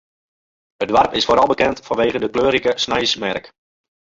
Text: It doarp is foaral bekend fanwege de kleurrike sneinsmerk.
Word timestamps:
It 0.83 0.89
doarp 0.91 1.11
is 1.19 1.27
foaral 1.27 1.51
bekend 1.53 1.83
fanwege 1.91 2.19
de 2.25 2.31
kleurrike 2.33 2.71
sneinsmerk. 2.87 3.45